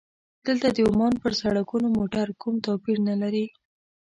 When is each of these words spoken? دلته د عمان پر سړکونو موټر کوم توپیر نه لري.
دلته 0.45 0.67
د 0.75 0.77
عمان 0.89 1.13
پر 1.23 1.31
سړکونو 1.41 1.87
موټر 1.97 2.27
کوم 2.41 2.55
توپیر 2.65 2.97
نه 3.09 3.15
لري. 3.21 3.45